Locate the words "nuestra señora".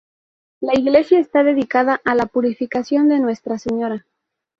3.19-4.03